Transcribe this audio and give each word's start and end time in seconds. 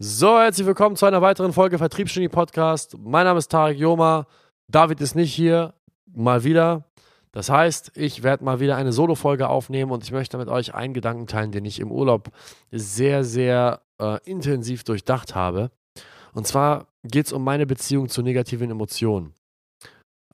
So, 0.00 0.38
herzlich 0.38 0.64
willkommen 0.64 0.94
zu 0.94 1.06
einer 1.06 1.22
weiteren 1.22 1.52
Folge 1.52 1.76
Vertriebsgenie 1.76 2.28
Podcast. 2.28 2.96
Mein 3.00 3.24
Name 3.24 3.40
ist 3.40 3.48
Tarek 3.48 3.76
Joma. 3.76 4.28
David 4.68 5.00
ist 5.00 5.16
nicht 5.16 5.34
hier, 5.34 5.74
mal 6.06 6.44
wieder. 6.44 6.84
Das 7.32 7.50
heißt, 7.50 7.96
ich 7.96 8.22
werde 8.22 8.44
mal 8.44 8.60
wieder 8.60 8.76
eine 8.76 8.92
Solo-Folge 8.92 9.48
aufnehmen 9.48 9.90
und 9.90 10.04
ich 10.04 10.12
möchte 10.12 10.38
mit 10.38 10.46
euch 10.46 10.72
einen 10.72 10.94
Gedanken 10.94 11.26
teilen, 11.26 11.50
den 11.50 11.64
ich 11.64 11.80
im 11.80 11.90
Urlaub 11.90 12.30
sehr, 12.70 13.24
sehr 13.24 13.80
äh, 14.00 14.20
intensiv 14.22 14.84
durchdacht 14.84 15.34
habe. 15.34 15.72
Und 16.32 16.46
zwar 16.46 16.86
geht 17.02 17.26
es 17.26 17.32
um 17.32 17.42
meine 17.42 17.66
Beziehung 17.66 18.08
zu 18.08 18.22
negativen 18.22 18.70
Emotionen. 18.70 19.34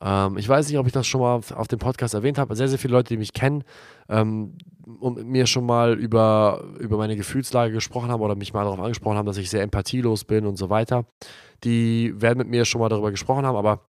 Ähm, 0.00 0.36
ich 0.36 0.48
weiß 0.48 0.68
nicht, 0.68 0.78
ob 0.78 0.86
ich 0.86 0.92
das 0.92 1.06
schon 1.06 1.20
mal 1.20 1.34
auf, 1.34 1.68
dem 1.68 1.78
Podcast 1.78 2.14
erwähnt 2.14 2.38
habe. 2.38 2.56
Sehr, 2.56 2.68
sehr 2.68 2.78
viele 2.78 2.92
Leute, 2.92 3.08
die 3.08 3.16
mich 3.16 3.32
kennen 3.32 3.64
ähm, 4.08 4.56
und 5.00 5.24
mir 5.26 5.46
schon 5.46 5.66
mal 5.66 5.98
über, 5.98 6.64
über 6.78 6.96
meine 6.96 7.16
Gefühlslage 7.16 7.72
gesprochen 7.72 8.10
haben 8.10 8.20
oder 8.20 8.34
mich 8.34 8.52
mal 8.52 8.64
darauf 8.64 8.80
angesprochen 8.80 9.16
haben, 9.16 9.26
dass 9.26 9.36
ich 9.36 9.50
sehr 9.50 9.62
empathielos 9.62 10.24
bin 10.24 10.46
und 10.46 10.56
so 10.56 10.70
weiter. 10.70 11.06
Die 11.64 12.12
werden 12.20 12.38
mit 12.38 12.48
mir 12.48 12.64
schon 12.64 12.80
mal 12.80 12.88
darüber 12.88 13.10
gesprochen 13.10 13.46
haben, 13.46 13.56
aber 13.56 13.88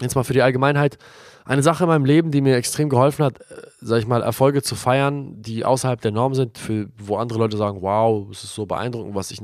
jetzt 0.00 0.14
mal 0.14 0.24
für 0.24 0.32
die 0.32 0.42
Allgemeinheit. 0.42 0.98
Eine 1.44 1.62
Sache 1.62 1.84
in 1.84 1.88
meinem 1.88 2.04
Leben, 2.04 2.30
die 2.30 2.40
mir 2.40 2.56
extrem 2.56 2.88
geholfen 2.88 3.24
hat, 3.24 3.40
äh, 3.40 3.66
sag 3.80 3.98
ich 3.98 4.06
mal, 4.06 4.22
Erfolge 4.22 4.62
zu 4.62 4.74
feiern, 4.74 5.42
die 5.42 5.64
außerhalb 5.64 6.00
der 6.00 6.12
Norm 6.12 6.34
sind, 6.34 6.58
für, 6.58 6.88
wo 6.96 7.16
andere 7.16 7.38
Leute 7.38 7.56
sagen, 7.56 7.82
wow, 7.82 8.28
es 8.30 8.44
ist 8.44 8.54
so 8.54 8.66
beeindruckend, 8.66 9.14
was 9.14 9.30
ich 9.30 9.42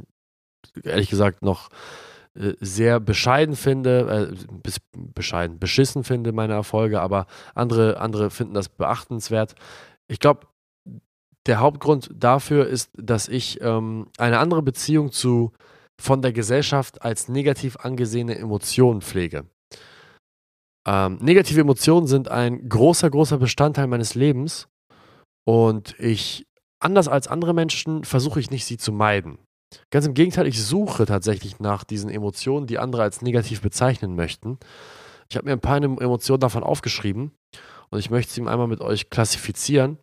ehrlich 0.85 1.11
gesagt 1.11 1.43
noch 1.43 1.69
äh, 2.35 2.55
sehr 2.61 3.01
bescheiden 3.01 3.57
finde, 3.57 4.31
äh, 4.33 4.57
bescheiden, 5.21 5.59
beschissen 5.59 6.03
finde, 6.03 6.33
meine 6.33 6.55
Erfolge, 6.55 7.01
aber 7.01 7.27
andere, 7.55 8.01
andere 8.01 8.31
finden 8.31 8.55
das 8.55 8.71
beachtenswert. 8.71 9.55
Ich 10.09 10.19
glaube, 10.19 10.47
der 11.47 11.61
Hauptgrund 11.61 12.11
dafür 12.15 12.67
ist, 12.67 12.91
dass 12.97 13.29
ich 13.29 13.61
ähm, 13.61 14.09
eine 14.19 14.39
andere 14.39 14.63
Beziehung 14.63 15.13
zu 15.13 15.53
von 16.01 16.23
der 16.23 16.33
Gesellschaft 16.33 17.03
als 17.03 17.29
negativ 17.29 17.77
angesehene 17.77 18.39
Emotionen 18.39 19.03
pflege. 19.03 19.45
Ähm, 20.89 21.19
negative 21.21 21.61
Emotionen 21.61 22.07
sind 22.07 22.29
ein 22.29 22.67
großer, 22.69 23.11
großer 23.11 23.37
Bestandteil 23.37 23.87
meines 23.87 24.15
Lebens 24.15 24.69
und 25.47 25.95
ich, 25.99 26.47
anders 26.81 27.09
als 27.09 27.29
andere 27.29 27.53
Menschen, 27.53 28.05
versuche 28.05 28.41
ich 28.41 28.51
nicht, 28.51 28.65
sie 28.65 28.79
zu 28.79 28.93
meiden. 28.93 29.39
Ganz 29.91 30.07
im 30.07 30.15
Gegenteil, 30.15 30.47
ich 30.47 30.63
suche 30.63 31.07
tatsächlich 31.07 31.61
nach 31.61 31.85
diesen 31.85 32.11
Emotionen, 32.11 32.67
die 32.67 32.79
andere 32.79 33.03
als 33.03 33.23
negativ 33.23 33.61
bezeichnen 33.61 34.17
möchten. 34.17 34.59
Ich 35.31 35.37
habe 35.37 35.47
mir 35.47 35.53
ein 35.53 35.61
paar 35.61 35.77
Emotionen 35.77 36.41
davon 36.41 36.65
aufgeschrieben 36.65 37.33
und 37.91 37.99
ich 37.99 38.11
möchte 38.11 38.33
sie 38.33 38.41
einmal 38.41 38.67
mit 38.67 38.81
euch 38.81 39.11
klassifizieren. 39.11 39.99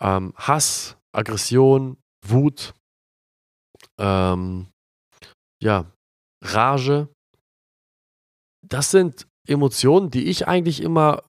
Ähm, 0.00 0.34
Hass, 0.36 0.96
Aggression, 1.12 1.98
Wut, 2.26 2.74
ähm, 3.98 4.68
ja, 5.62 5.90
Rage. 6.44 7.08
Das 8.66 8.90
sind 8.90 9.26
Emotionen, 9.46 10.10
die 10.10 10.26
ich 10.26 10.48
eigentlich 10.48 10.82
immer 10.82 11.22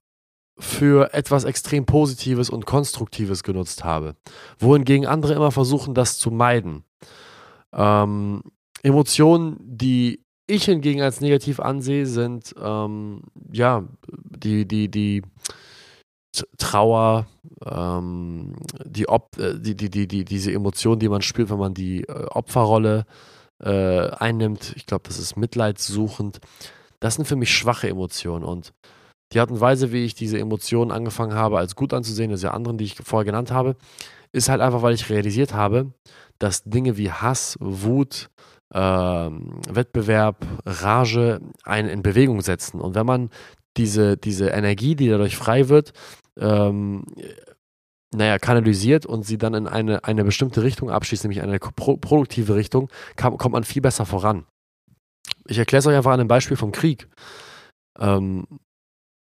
für 0.58 1.14
etwas 1.14 1.44
extrem 1.44 1.86
Positives 1.86 2.50
und 2.50 2.66
Konstruktives 2.66 3.42
genutzt 3.42 3.84
habe. 3.84 4.16
Wohingegen 4.58 5.06
andere 5.06 5.34
immer 5.34 5.52
versuchen, 5.52 5.94
das 5.94 6.18
zu 6.18 6.30
meiden. 6.30 6.84
Ähm, 7.72 8.42
Emotionen, 8.82 9.56
die 9.60 10.22
ich 10.50 10.64
hingegen 10.64 11.02
als 11.02 11.20
negativ 11.20 11.60
ansehe, 11.60 12.06
sind 12.06 12.54
ähm, 12.60 13.22
ja 13.52 13.84
die, 14.06 14.66
die, 14.66 14.90
die 14.90 15.22
Trauer, 16.58 17.26
ähm, 17.64 18.54
die, 18.84 19.08
Op 19.08 19.36
äh, 19.38 19.58
die, 19.58 19.74
die, 19.76 19.90
die, 19.90 20.06
die, 20.06 20.24
diese 20.24 20.52
Emotionen, 20.52 21.00
die 21.00 21.08
man 21.08 21.22
spürt, 21.22 21.50
wenn 21.50 21.58
man 21.58 21.74
die 21.74 22.02
äh, 22.04 22.26
Opferrolle 22.30 23.04
äh, 23.62 24.10
einnimmt. 24.10 24.72
Ich 24.76 24.86
glaube, 24.86 25.04
das 25.06 25.18
ist 25.18 25.36
mitleidssuchend. 25.36 26.40
Das 27.00 27.14
sind 27.16 27.26
für 27.26 27.36
mich 27.36 27.52
schwache 27.52 27.88
Emotionen 27.88 28.44
und 28.44 28.72
die 29.32 29.40
Art 29.40 29.50
und 29.50 29.60
Weise, 29.60 29.92
wie 29.92 30.04
ich 30.04 30.14
diese 30.14 30.38
Emotionen 30.38 30.90
angefangen 30.90 31.34
habe, 31.34 31.58
als 31.58 31.76
gut 31.76 31.94
anzusehen, 31.94 32.30
das 32.30 32.40
ist 32.40 32.44
ja 32.44 32.50
anderen, 32.50 32.78
die 32.78 32.84
ich 32.84 32.96
vorher 32.96 33.24
genannt 33.24 33.52
habe, 33.52 33.76
ist 34.32 34.48
halt 34.48 34.60
einfach, 34.60 34.82
weil 34.82 34.94
ich 34.94 35.08
realisiert 35.08 35.54
habe, 35.54 35.92
dass 36.38 36.64
Dinge 36.64 36.96
wie 36.96 37.10
Hass, 37.10 37.56
Wut, 37.60 38.28
Wettbewerb, 38.72 40.46
Rage 40.64 41.40
einen 41.64 41.88
in 41.88 42.02
Bewegung 42.02 42.40
setzen. 42.40 42.80
Und 42.80 42.94
wenn 42.94 43.06
man 43.06 43.30
diese, 43.76 44.16
diese 44.16 44.48
Energie, 44.48 44.94
die 44.94 45.08
dadurch 45.08 45.36
frei 45.36 45.68
wird, 45.68 45.92
ähm, 46.38 47.04
naja, 48.12 48.38
kanalisiert 48.38 49.06
und 49.06 49.24
sie 49.24 49.38
dann 49.38 49.54
in 49.54 49.66
eine, 49.66 50.04
eine 50.04 50.24
bestimmte 50.24 50.62
Richtung 50.62 50.90
abschließt, 50.90 51.24
nämlich 51.24 51.42
eine 51.42 51.58
pro 51.58 51.96
produktive 51.96 52.56
Richtung, 52.56 52.90
kann, 53.16 53.36
kommt 53.38 53.52
man 53.52 53.64
viel 53.64 53.82
besser 53.82 54.04
voran. 54.04 54.46
Ich 55.46 55.58
erkläre 55.58 55.80
es 55.80 55.86
euch 55.86 55.96
einfach 55.96 56.12
an 56.12 56.20
einem 56.20 56.28
Beispiel 56.28 56.56
vom 56.56 56.72
Krieg. 56.72 57.08
Ähm, 57.98 58.46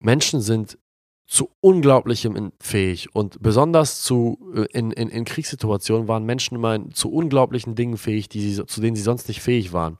Menschen 0.00 0.40
sind 0.40 0.78
zu 1.26 1.50
Unglaublichem 1.60 2.52
fähig. 2.60 3.14
Und 3.14 3.42
besonders 3.42 4.02
zu, 4.02 4.38
äh, 4.54 4.66
in, 4.72 4.92
in, 4.92 5.08
in 5.08 5.24
Kriegssituationen 5.24 6.08
waren 6.08 6.24
Menschen 6.24 6.56
immer 6.56 6.90
zu 6.90 7.10
unglaublichen 7.10 7.74
Dingen 7.74 7.96
fähig, 7.96 8.28
die 8.28 8.40
sie, 8.40 8.66
zu 8.66 8.80
denen 8.80 8.96
sie 8.96 9.02
sonst 9.02 9.28
nicht 9.28 9.40
fähig 9.40 9.72
waren. 9.72 9.98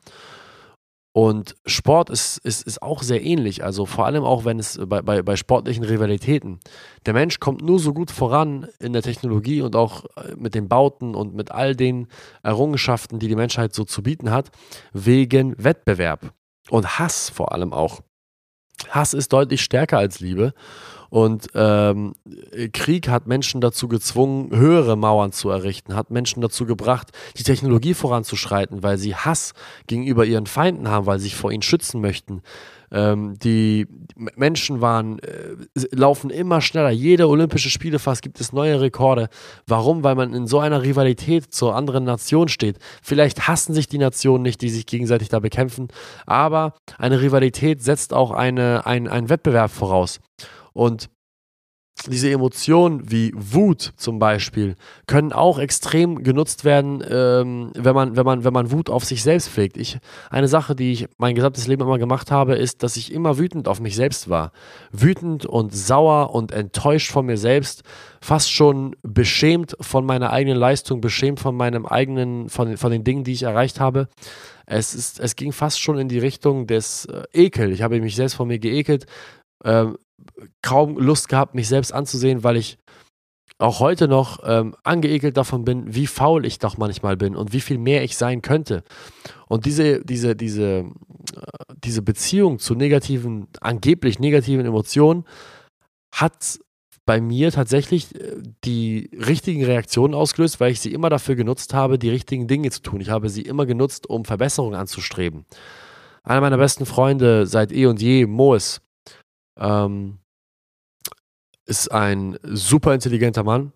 Und 1.17 1.57
Sport 1.65 2.11
ist, 2.11 2.37
ist, 2.45 2.67
ist 2.67 2.83
auch 2.83 3.03
sehr 3.03 3.25
ähnlich, 3.25 3.65
also 3.65 3.87
vor 3.87 4.05
allem 4.05 4.23
auch, 4.23 4.45
wenn 4.45 4.59
es 4.59 4.79
bei, 4.87 5.01
bei, 5.01 5.23
bei 5.23 5.37
sportlichen 5.37 5.83
Rivalitäten. 5.83 6.61
Der 7.07 7.15
Mensch 7.15 7.41
kommt 7.41 7.63
nur 7.63 7.79
so 7.79 7.95
gut 7.95 8.11
voran 8.11 8.69
in 8.81 8.93
der 8.93 9.01
Technologie 9.01 9.63
und 9.63 9.77
auch 9.77 10.05
äh, 10.17 10.37
mit 10.37 10.55
den 10.55 10.69
Bauten 10.69 11.15
und 11.15 11.35
mit 11.35 11.53
all 11.53 11.75
den 11.75 12.09
Errungenschaften, 12.43 13.19
die 13.19 13.29
die 13.29 13.35
Menschheit 13.35 13.73
so 13.73 13.85
zu 13.85 14.03
bieten 14.03 14.31
hat, 14.31 14.51
wegen 14.93 15.55
Wettbewerb 15.57 16.35
und 16.69 16.99
Hass 16.99 17.31
vor 17.31 17.53
allem 17.53 17.73
auch. 17.73 18.03
Hass 18.91 19.15
ist 19.15 19.33
deutlich 19.33 19.63
stärker 19.63 19.97
als 19.97 20.21
Liebe. 20.21 20.53
Und 21.17 21.47
ähm, 21.55 22.15
Krieg 22.75 23.09
hat 23.09 23.27
Menschen 23.27 23.63
dazu 23.63 23.89
gezwungen, 23.89 24.55
höhere 24.55 24.97
Mauern 24.97 25.33
zu 25.33 25.49
errichten, 25.49 25.97
hat 25.97 26.11
Menschen 26.11 26.43
dazu 26.43 26.67
gebracht, 26.67 27.11
die 27.39 27.43
Technologie 27.43 27.95
voranzuschreiten, 27.95 28.83
weil 28.83 28.99
sie 28.99 29.15
Hass 29.15 29.55
gegenüber 29.87 30.27
ihren 30.27 30.45
Feinden 30.45 30.89
haben, 30.89 31.07
weil 31.07 31.19
sie 31.19 31.29
sich 31.29 31.35
vor 31.35 31.53
ihnen 31.53 31.63
schützen 31.63 32.03
möchten. 32.03 32.43
Ähm, 32.93 33.39
die 33.39 33.87
Menschen 34.15 34.83
waren, 34.83 35.19
äh, 35.21 35.57
laufen 35.91 36.29
immer 36.29 36.61
schneller. 36.61 36.91
Jede 36.91 37.31
Olympische 37.31 37.71
Spiele 37.71 37.99
fast 37.99 38.21
gibt 38.21 38.39
es 38.39 38.53
neue 38.53 38.79
Rekorde. 38.83 39.31
Warum? 39.67 40.05
Weil 40.05 40.17
man 40.17 40.35
in 40.35 40.47
so 40.47 40.59
einer 40.59 40.83
Rivalität 40.83 41.51
zur 41.51 41.75
anderen 41.75 42.05
Nation 42.05 42.49
steht. 42.49 42.79
Vielleicht 43.03 43.49
hassen 43.49 43.73
sich 43.73 43.89
die 43.89 43.97
Nationen 43.97 44.43
nicht, 44.43 44.61
die 44.61 44.69
sich 44.69 44.85
gegenseitig 44.85 45.31
da 45.31 45.39
bekämpfen, 45.39 45.89
aber 46.27 46.75
eine 46.99 47.23
Rivalität 47.23 47.83
setzt 47.83 48.13
auch 48.13 48.33
eine, 48.33 48.85
ein, 48.85 49.09
einen 49.09 49.31
Wettbewerb 49.31 49.71
voraus. 49.71 50.21
Und 50.77 51.09
diese 52.07 52.31
Emotionen 52.31 53.11
wie 53.11 53.33
Wut 53.35 53.95
zum 53.97 54.19
Beispiel 54.19 54.77
können 55.07 55.33
auch 55.33 55.59
extrem 55.59 56.23
genutzt 56.23 56.67
werden, 56.67 57.03
ähm, 57.09 57.73
wenn, 57.75 57.95
man, 57.95 58.17
wenn, 58.17 58.27
man, 58.27 58.45
wenn 58.45 58.53
man 58.53 58.71
Wut 58.71 58.91
auf 58.91 59.07
sich 59.07 59.23
selbst 59.23 59.49
pflegt. 59.49 59.79
Ich, 59.79 59.99
eine 60.29 60.47
Sache, 60.47 60.77
die 60.77 60.93
ich 60.93 61.07
mein 61.17 61.35
gesamtes 61.35 61.67
Leben 61.67 61.83
immer 61.83 61.99
gemacht 61.99 62.31
habe, 62.31 62.55
ist, 62.55 62.83
dass 62.83 62.99
ich 62.99 63.11
immer 63.11 63.39
wütend 63.39 63.67
auf 63.67 63.81
mich 63.81 63.97
selbst 63.97 64.29
war. 64.29 64.53
Wütend 64.93 65.47
und 65.47 65.75
sauer 65.75 66.35
und 66.35 66.53
enttäuscht 66.53 67.11
von 67.11 67.25
mir 67.25 67.39
selbst, 67.39 67.83
fast 68.21 68.53
schon 68.53 68.95
beschämt 69.03 69.75
von 69.81 70.05
meiner 70.05 70.31
eigenen 70.31 70.59
Leistung, 70.59 71.01
beschämt 71.01 71.41
von 71.41 71.57
meinem 71.57 71.87
eigenen, 71.87 72.51
von, 72.51 72.77
von 72.77 72.91
den 72.93 73.05
Dingen, 73.05 73.25
die 73.25 73.33
ich 73.33 73.45
erreicht 73.45 73.81
habe. 73.81 74.09
Es, 74.67 74.95
ist, 74.95 75.19
es 75.19 75.35
ging 75.35 75.53
fast 75.53 75.81
schon 75.81 75.97
in 75.97 76.09
die 76.09 76.19
Richtung 76.19 76.67
des 76.67 77.07
äh, 77.07 77.23
Ekel. 77.33 77.73
Ich 77.73 77.81
habe 77.81 77.99
mich 78.01 78.17
selbst 78.17 78.35
von 78.35 78.49
mir 78.49 78.59
geekelt, 78.59 79.07
ähm, 79.65 79.97
kaum 80.63 80.99
Lust 80.99 81.29
gehabt, 81.29 81.55
mich 81.55 81.69
selbst 81.69 81.93
anzusehen, 81.93 82.45
weil 82.45 82.57
ich 82.57 82.79
auch 83.59 83.81
heute 83.81 84.07
noch 84.07 84.41
ähm, 84.45 84.75
angeekelt 84.83 85.37
davon 85.37 85.65
bin, 85.65 85.95
wie 85.95 86.07
faul 86.07 86.45
ich 86.45 86.59
doch 86.59 86.77
manchmal 86.77 87.17
bin 87.17 87.35
und 87.35 87.53
wie 87.53 87.61
viel 87.61 87.79
mehr 87.79 88.05
ich 88.05 88.17
sein 88.17 88.43
könnte. 88.43 88.83
Und 89.49 89.65
diese, 89.65 90.05
diese, 90.05 90.37
diese, 90.37 90.65
äh, 90.65 90.85
diese 91.83 92.03
Beziehung 92.03 92.59
zu 92.59 92.75
negativen, 92.75 93.49
angeblich 93.61 94.19
negativen 94.19 94.67
Emotionen 94.67 95.25
hat 96.13 96.59
bei 97.07 97.21
mir 97.21 97.51
tatsächlich 97.51 98.15
äh, 98.15 98.43
die 98.65 99.11
richtigen 99.15 99.65
Reaktionen 99.65 100.15
ausgelöst, 100.15 100.61
weil 100.61 100.73
ich 100.73 100.81
sie 100.81 100.93
immer 100.93 101.09
dafür 101.09 101.37
genutzt 101.37 101.73
habe, 101.73 101.99
die 101.99 102.11
richtigen 102.11 102.49
Dinge 102.49 102.71
zu 102.71 102.83
tun. 102.83 103.01
Ich 103.01 103.09
habe 103.09 103.31
sie 103.31 103.43
immer 103.43 103.65
genutzt, 103.65 104.07
um 104.07 104.27
Verbesserungen 104.27 104.79
anzustreben. 104.79 105.47
Einer 106.25 106.43
meiner 106.43 106.59
besten 106.59 106.85
Freunde 106.85 107.47
seit 107.47 107.73
eh 107.73 107.87
und 107.87 108.03
je, 108.03 108.27
Moes, 108.27 108.83
ähm, 109.59 110.19
ist 111.67 111.91
ein 111.91 112.39
super 112.43 112.95
intelligenter 112.95 113.43
Mann. 113.43 113.73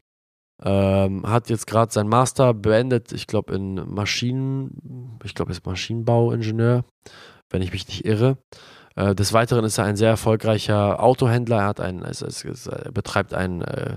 Ähm, 0.62 1.26
hat 1.26 1.48
jetzt 1.48 1.66
gerade 1.66 1.90
sein 1.90 2.06
Master 2.06 2.52
beendet, 2.52 3.12
ich 3.12 3.26
glaube 3.26 3.54
in 3.54 3.74
Maschinen, 3.74 5.18
ich 5.24 5.34
glaube 5.34 5.52
ist 5.52 5.64
Maschinenbauingenieur, 5.64 6.84
wenn 7.48 7.62
ich 7.62 7.72
mich 7.72 7.88
nicht 7.88 8.04
irre. 8.04 8.36
Äh, 9.00 9.14
des 9.14 9.32
Weiteren 9.32 9.64
ist 9.64 9.78
er 9.78 9.84
ein 9.84 9.96
sehr 9.96 10.10
erfolgreicher 10.10 11.02
Autohändler. 11.02 11.58
Er 11.58 11.66
hat 11.66 11.80
ein, 11.80 12.02
es, 12.02 12.20
es, 12.22 12.44
es, 12.44 12.66
er 12.66 12.92
betreibt 12.92 13.32
ein 13.32 13.62
äh, 13.62 13.96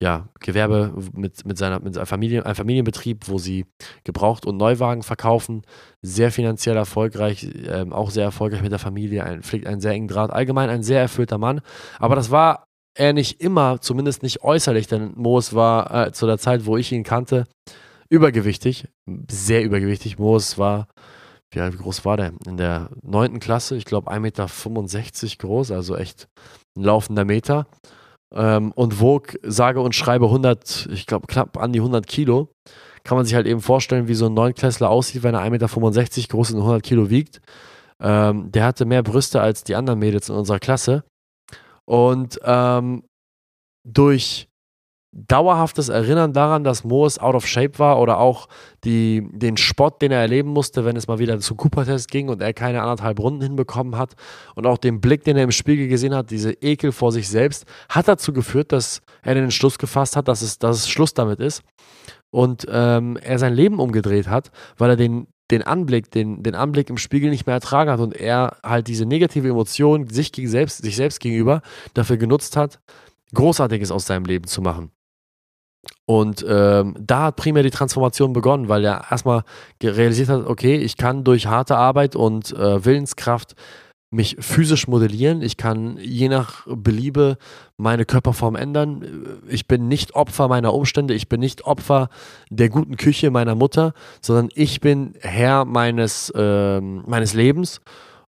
ja, 0.00 0.28
Gewerbe 0.40 0.92
mit, 1.14 1.46
mit, 1.46 1.56
seiner, 1.56 1.80
mit 1.80 1.94
seiner 1.94 2.06
Familie, 2.06 2.44
einem 2.44 2.54
Familienbetrieb, 2.54 3.28
wo 3.28 3.38
sie 3.38 3.66
Gebraucht- 4.04 4.44
und 4.44 4.56
Neuwagen 4.56 5.02
verkaufen. 5.02 5.62
Sehr 6.02 6.30
finanziell 6.32 6.76
erfolgreich, 6.76 7.48
ähm, 7.66 7.92
auch 7.92 8.10
sehr 8.10 8.24
erfolgreich 8.24 8.62
mit 8.62 8.72
der 8.72 8.78
Familie, 8.78 9.24
ein, 9.24 9.42
pflegt 9.42 9.66
einen 9.66 9.80
sehr 9.80 9.92
engen 9.92 10.08
Draht. 10.08 10.30
Allgemein 10.30 10.68
ein 10.68 10.82
sehr 10.82 11.00
erfüllter 11.00 11.38
Mann. 11.38 11.60
Aber 11.98 12.16
das 12.16 12.30
war 12.30 12.66
er 12.94 13.14
nicht 13.14 13.40
immer, 13.40 13.80
zumindest 13.80 14.22
nicht 14.22 14.42
äußerlich, 14.42 14.86
denn 14.86 15.12
Moos 15.16 15.54
war 15.54 16.08
äh, 16.08 16.12
zu 16.12 16.26
der 16.26 16.36
Zeit, 16.36 16.66
wo 16.66 16.76
ich 16.76 16.92
ihn 16.92 17.04
kannte, 17.04 17.46
übergewichtig, 18.10 18.88
sehr 19.30 19.62
übergewichtig. 19.62 20.18
Moos 20.18 20.58
war, 20.58 20.88
wie, 21.52 21.72
wie 21.72 21.76
groß 21.76 22.04
war 22.04 22.16
der? 22.16 22.32
In 22.46 22.56
der 22.56 22.90
neunten 23.02 23.40
Klasse, 23.40 23.76
ich 23.76 23.84
glaube 23.84 24.10
1,65 24.10 24.20
Meter 24.20 24.48
groß, 25.38 25.70
also 25.70 25.96
echt 25.96 26.28
ein 26.76 26.84
laufender 26.84 27.24
Meter 27.24 27.66
ähm, 28.34 28.72
und 28.72 29.00
wog 29.00 29.34
sage 29.42 29.80
und 29.80 29.94
schreibe 29.94 30.26
100, 30.26 30.88
ich 30.92 31.06
glaube 31.06 31.26
knapp 31.26 31.56
an 31.58 31.72
die 31.72 31.80
100 31.80 32.06
Kilo. 32.06 32.48
Kann 33.04 33.16
man 33.16 33.26
sich 33.26 33.34
halt 33.34 33.46
eben 33.46 33.60
vorstellen, 33.60 34.08
wie 34.08 34.14
so 34.14 34.26
ein 34.26 34.34
Neunklässler 34.34 34.88
aussieht, 34.88 35.22
wenn 35.22 35.34
er 35.34 35.42
1,65 35.42 35.50
Meter 35.50 36.28
groß 36.28 36.52
und 36.52 36.60
100 36.60 36.82
Kilo 36.82 37.10
wiegt. 37.10 37.40
Ähm, 38.00 38.50
der 38.52 38.64
hatte 38.64 38.84
mehr 38.84 39.02
Brüste 39.02 39.40
als 39.40 39.64
die 39.64 39.74
anderen 39.74 39.98
Mädels 39.98 40.28
in 40.28 40.36
unserer 40.36 40.60
Klasse. 40.60 41.04
Und 41.84 42.38
ähm, 42.44 43.04
durch 43.84 44.48
dauerhaftes 45.12 45.90
Erinnern 45.90 46.32
daran, 46.32 46.64
dass 46.64 46.84
Moos 46.84 47.18
out 47.18 47.34
of 47.34 47.46
shape 47.46 47.78
war 47.78 48.00
oder 48.00 48.18
auch 48.18 48.48
die, 48.84 49.28
den 49.30 49.58
Spott, 49.58 50.00
den 50.00 50.10
er 50.10 50.20
erleben 50.20 50.48
musste, 50.48 50.86
wenn 50.86 50.96
es 50.96 51.06
mal 51.06 51.18
wieder 51.18 51.38
zum 51.38 51.58
Cooper-Test 51.58 52.10
ging 52.10 52.30
und 52.30 52.40
er 52.40 52.54
keine 52.54 52.80
anderthalb 52.80 53.20
Runden 53.20 53.42
hinbekommen 53.42 53.96
hat 53.96 54.14
und 54.54 54.66
auch 54.66 54.78
den 54.78 55.02
Blick, 55.02 55.24
den 55.24 55.36
er 55.36 55.44
im 55.44 55.52
Spiegel 55.52 55.88
gesehen 55.88 56.14
hat, 56.14 56.30
diese 56.30 56.52
Ekel 56.52 56.92
vor 56.92 57.12
sich 57.12 57.28
selbst, 57.28 57.66
hat 57.90 58.08
dazu 58.08 58.32
geführt, 58.32 58.72
dass 58.72 59.02
er 59.22 59.34
den 59.34 59.44
Entschluss 59.44 59.78
gefasst 59.78 60.16
hat, 60.16 60.28
dass 60.28 60.40
es, 60.40 60.58
dass 60.58 60.78
es 60.78 60.88
Schluss 60.88 61.12
damit 61.12 61.40
ist 61.40 61.62
und 62.30 62.66
ähm, 62.70 63.18
er 63.18 63.38
sein 63.38 63.52
Leben 63.52 63.80
umgedreht 63.80 64.28
hat, 64.28 64.50
weil 64.78 64.90
er 64.90 64.96
den, 64.96 65.26
den 65.50 65.62
Anblick, 65.62 66.10
den, 66.10 66.42
den 66.42 66.54
Anblick 66.54 66.88
im 66.88 66.96
Spiegel 66.96 67.28
nicht 67.28 67.46
mehr 67.46 67.56
ertragen 67.56 67.90
hat 67.90 68.00
und 68.00 68.16
er 68.16 68.56
halt 68.62 68.88
diese 68.88 69.04
negative 69.04 69.48
Emotion 69.48 70.08
sich, 70.08 70.32
gegen 70.32 70.48
selbst, 70.48 70.82
sich 70.82 70.96
selbst 70.96 71.20
gegenüber 71.20 71.60
dafür 71.92 72.16
genutzt 72.16 72.56
hat, 72.56 72.80
Großartiges 73.34 73.90
aus 73.90 74.06
seinem 74.06 74.24
Leben 74.24 74.46
zu 74.46 74.62
machen. 74.62 74.90
Und 76.04 76.44
ähm, 76.48 76.94
da 76.98 77.24
hat 77.24 77.36
primär 77.36 77.62
die 77.62 77.70
Transformation 77.70 78.32
begonnen, 78.32 78.68
weil 78.68 78.84
er 78.84 79.06
erstmal 79.10 79.42
realisiert 79.82 80.28
hat, 80.28 80.46
okay, 80.46 80.76
ich 80.76 80.96
kann 80.96 81.24
durch 81.24 81.46
harte 81.46 81.76
Arbeit 81.76 82.16
und 82.16 82.52
äh, 82.52 82.84
Willenskraft 82.84 83.54
mich 84.12 84.36
physisch 84.38 84.88
modellieren. 84.88 85.40
Ich 85.40 85.56
kann 85.56 85.96
je 85.96 86.28
nach 86.28 86.66
Beliebe 86.66 87.38
meine 87.78 88.04
Körperform 88.04 88.56
ändern. 88.56 89.40
Ich 89.48 89.66
bin 89.66 89.88
nicht 89.88 90.14
Opfer 90.14 90.48
meiner 90.48 90.74
Umstände. 90.74 91.14
Ich 91.14 91.28
bin 91.28 91.40
nicht 91.40 91.64
Opfer 91.64 92.10
der 92.50 92.68
guten 92.68 92.96
Küche 92.98 93.30
meiner 93.30 93.54
Mutter, 93.54 93.94
sondern 94.20 94.50
ich 94.54 94.80
bin 94.80 95.14
Herr 95.20 95.64
meines, 95.64 96.30
äh, 96.36 96.80
meines 96.80 97.32
Lebens 97.32 97.80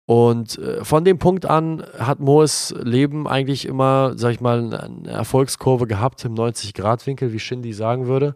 und 0.07 0.59
äh, 0.59 0.85
von 0.85 1.05
dem 1.05 1.19
Punkt 1.19 1.47
an 1.47 1.83
hat 1.99 2.21
Moes 2.21 2.75
Leben 2.83 3.27
eigentlich 3.27 3.67
immer, 3.67 4.13
sag 4.17 4.33
ich 4.33 4.41
mal, 4.41 4.75
eine 4.75 5.11
Erfolgskurve 5.11 5.87
gehabt 5.87 6.25
im 6.25 6.35
90-Grad-Winkel, 6.35 7.33
wie 7.33 7.39
Shindy 7.39 7.73
sagen 7.73 8.07
würde. 8.07 8.35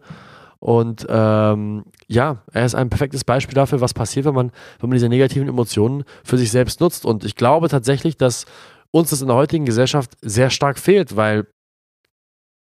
Und 0.59 1.05
ähm, 1.09 1.85
ja, 2.07 2.43
er 2.51 2.65
ist 2.65 2.75
ein 2.75 2.89
perfektes 2.89 3.23
Beispiel 3.23 3.53
dafür, 3.53 3.81
was 3.81 3.93
passiert, 3.93 4.25
wenn 4.25 4.33
man, 4.33 4.51
wenn 4.79 4.89
man 4.89 4.95
diese 4.95 5.09
negativen 5.09 5.47
Emotionen 5.47 6.03
für 6.23 6.37
sich 6.37 6.51
selbst 6.51 6.81
nutzt. 6.81 7.05
Und 7.05 7.23
ich 7.23 7.35
glaube 7.35 7.69
tatsächlich, 7.69 8.17
dass 8.17 8.45
uns 8.91 9.11
das 9.11 9.21
in 9.21 9.27
der 9.27 9.37
heutigen 9.37 9.65
Gesellschaft 9.65 10.17
sehr 10.21 10.49
stark 10.49 10.79
fehlt, 10.79 11.15
weil 11.15 11.47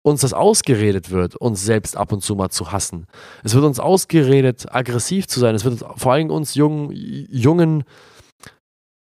uns 0.02 0.20
das 0.20 0.34
ausgeredet 0.34 1.10
wird, 1.10 1.36
uns 1.36 1.64
selbst 1.64 1.96
ab 1.96 2.12
und 2.12 2.22
zu 2.22 2.34
mal 2.34 2.50
zu 2.50 2.70
hassen. 2.70 3.06
Es 3.44 3.54
wird 3.54 3.64
uns 3.64 3.80
ausgeredet, 3.80 4.66
aggressiv 4.70 5.26
zu 5.26 5.40
sein. 5.40 5.54
Es 5.54 5.64
wird 5.64 5.84
vor 5.96 6.12
allem 6.12 6.30
uns 6.30 6.54
jungen, 6.54 6.90
jungen 6.92 7.84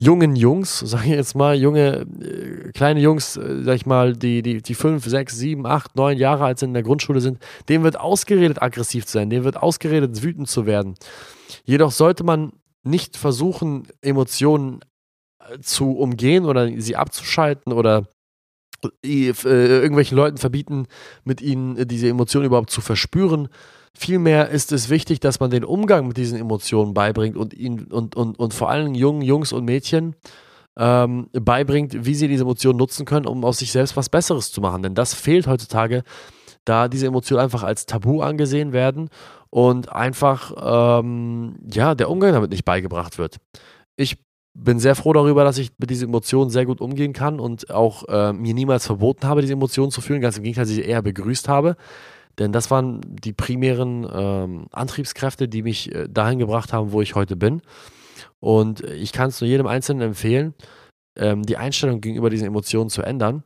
jungen 0.01 0.35
Jungs, 0.35 0.79
sag 0.79 1.03
ich 1.03 1.11
jetzt 1.11 1.35
mal, 1.35 1.55
junge, 1.55 2.07
äh, 2.21 2.71
kleine 2.71 2.99
Jungs, 2.99 3.37
äh, 3.37 3.61
sag 3.63 3.75
ich 3.75 3.85
mal, 3.85 4.13
die, 4.13 4.41
die, 4.41 4.61
die 4.61 4.73
fünf, 4.73 5.05
sechs, 5.05 5.37
sieben, 5.37 5.67
acht, 5.67 5.95
neun 5.95 6.17
Jahre 6.17 6.43
alt 6.43 6.57
sind 6.57 6.71
in 6.71 6.73
der 6.73 6.83
Grundschule 6.83 7.21
sind, 7.21 7.37
denen 7.69 7.83
wird 7.83 7.99
ausgeredet, 7.99 8.63
aggressiv 8.63 9.05
zu 9.05 9.13
sein, 9.13 9.29
denen 9.29 9.43
wird 9.43 9.57
ausgeredet, 9.57 10.23
wütend 10.23 10.49
zu 10.49 10.65
werden. 10.65 10.95
Jedoch 11.65 11.91
sollte 11.91 12.23
man 12.23 12.51
nicht 12.83 13.15
versuchen, 13.15 13.87
Emotionen 14.01 14.79
äh, 15.39 15.59
zu 15.59 15.91
umgehen 15.91 16.45
oder 16.45 16.67
sie 16.81 16.95
abzuschalten 16.95 17.71
oder 17.71 18.07
äh, 19.03 19.27
irgendwelchen 19.43 20.17
Leuten 20.17 20.37
verbieten, 20.37 20.87
mit 21.25 21.41
ihnen 21.41 21.87
diese 21.87 22.09
Emotionen 22.09 22.47
überhaupt 22.47 22.71
zu 22.71 22.81
verspüren, 22.81 23.49
Vielmehr 23.93 24.49
ist 24.49 24.71
es 24.71 24.89
wichtig, 24.89 25.19
dass 25.19 25.39
man 25.39 25.51
den 25.51 25.65
Umgang 25.65 26.07
mit 26.07 26.17
diesen 26.17 26.39
Emotionen 26.39 26.93
beibringt 26.93 27.35
und 27.35 27.53
ihn 27.53 27.85
und, 27.91 28.15
und, 28.15 28.39
und 28.39 28.53
vor 28.53 28.69
allem 28.69 28.93
jungen 28.95 29.21
Jungs 29.21 29.51
und 29.51 29.65
Mädchen 29.65 30.15
ähm, 30.77 31.29
beibringt, 31.33 32.05
wie 32.05 32.15
sie 32.15 32.27
diese 32.27 32.43
Emotionen 32.43 32.77
nutzen 32.77 33.05
können, 33.05 33.25
um 33.25 33.43
aus 33.43 33.59
sich 33.59 33.71
selbst 33.71 33.97
was 33.97 34.09
Besseres 34.09 34.51
zu 34.51 34.61
machen. 34.61 34.83
Denn 34.83 34.95
das 34.95 35.13
fehlt 35.13 35.45
heutzutage, 35.47 36.03
da 36.63 36.87
diese 36.87 37.07
Emotionen 37.07 37.43
einfach 37.43 37.63
als 37.63 37.85
Tabu 37.85 38.21
angesehen 38.21 38.71
werden 38.71 39.09
und 39.49 39.91
einfach 39.91 40.53
ähm, 41.01 41.57
ja 41.71 41.93
der 41.93 42.09
Umgang 42.09 42.33
damit 42.33 42.51
nicht 42.51 42.65
beigebracht 42.65 43.17
wird. 43.17 43.37
Ich 43.97 44.17
bin 44.53 44.79
sehr 44.79 44.95
froh 44.95 45.13
darüber, 45.13 45.43
dass 45.43 45.57
ich 45.57 45.71
mit 45.77 45.89
diesen 45.89 46.09
Emotionen 46.09 46.49
sehr 46.49 46.65
gut 46.65 46.81
umgehen 46.81 47.13
kann 47.13 47.39
und 47.39 47.69
auch 47.69 48.07
äh, 48.09 48.33
mir 48.33 48.53
niemals 48.53 48.85
verboten 48.85 49.27
habe, 49.27 49.41
diese 49.41 49.53
Emotionen 49.53 49.91
zu 49.91 50.01
fühlen. 50.01 50.21
Ganz 50.21 50.37
im 50.37 50.43
Gegenteil, 50.43 50.65
sie 50.65 50.81
eher 50.81 51.01
begrüßt 51.01 51.47
habe. 51.47 51.77
Denn 52.39 52.51
das 52.51 52.71
waren 52.71 53.01
die 53.05 53.33
primären 53.33 54.07
ähm, 54.11 54.67
Antriebskräfte, 54.71 55.47
die 55.47 55.63
mich 55.63 55.93
äh, 55.93 56.07
dahin 56.09 56.39
gebracht 56.39 56.73
haben, 56.73 56.91
wo 56.91 57.01
ich 57.01 57.15
heute 57.15 57.35
bin. 57.35 57.61
Und 58.39 58.81
ich 58.81 59.11
kann 59.11 59.29
es 59.29 59.41
nur 59.41 59.47
jedem 59.47 59.67
Einzelnen 59.67 60.01
empfehlen, 60.01 60.53
ähm, 61.17 61.43
die 61.43 61.57
Einstellung 61.57 62.01
gegenüber 62.01 62.29
diesen 62.29 62.47
Emotionen 62.47 62.89
zu 62.89 63.01
ändern 63.01 63.43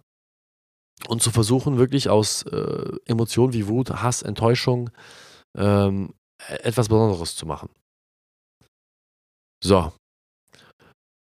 und 1.07 1.21
zu 1.21 1.31
versuchen, 1.31 1.77
wirklich 1.77 2.09
aus 2.09 2.43
äh, 2.43 2.91
Emotionen 3.05 3.53
wie 3.53 3.67
Wut, 3.67 3.89
Hass, 3.89 4.21
Enttäuschung 4.21 4.89
ähm, 5.57 6.13
e-, 6.49 6.53
etwas 6.55 6.87
Besonderes 6.89 7.35
zu 7.35 7.45
machen. 7.45 7.69
So, 9.63 9.91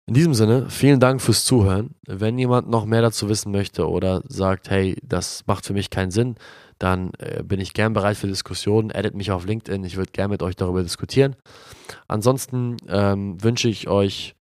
in 0.07 0.13
diesem 0.13 0.35
Sinne, 0.35 0.69
vielen 0.69 0.99
Dank 0.99 1.21
fürs 1.21 1.45
Zuhören. 1.45 1.95
Wenn 2.05 2.37
jemand 2.37 2.69
noch 2.69 2.85
mehr 2.85 3.01
dazu 3.01 3.27
wissen 3.27 3.51
möchte 3.51 3.89
oder 3.89 4.21
sagt, 4.27 4.69
hey, 4.69 4.97
das 5.03 5.43
macht 5.47 5.65
für 5.65 5.73
mich 5.73 5.89
keinen 5.89 6.11
Sinn, 6.11 6.35
dann 6.77 7.11
äh, 7.17 7.41
bin 7.41 7.59
ich 7.59 7.73
gern 7.73 7.93
bereit 7.93 8.17
für 8.17 8.27
Diskussionen. 8.27 8.91
Edit 8.91 9.15
mich 9.15 9.31
auf 9.31 9.45
LinkedIn, 9.45 9.83
ich 9.83 9.97
würde 9.97 10.11
gern 10.11 10.29
mit 10.29 10.43
euch 10.43 10.55
darüber 10.55 10.83
diskutieren. 10.83 11.35
Ansonsten 12.07 12.77
ähm, 12.87 13.41
wünsche 13.41 13.67
ich 13.67 13.87
euch 13.87 14.35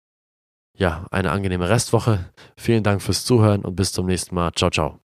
ja 0.77 1.05
eine 1.11 1.31
angenehme 1.31 1.69
Restwoche. 1.69 2.31
Vielen 2.57 2.83
Dank 2.83 3.01
fürs 3.01 3.23
Zuhören 3.23 3.63
und 3.63 3.75
bis 3.75 3.93
zum 3.93 4.05
nächsten 4.07 4.35
Mal. 4.35 4.51
Ciao, 4.53 4.69
ciao. 4.69 5.02